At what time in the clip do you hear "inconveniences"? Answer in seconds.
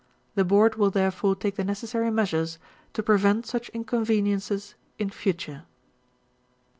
3.69-4.73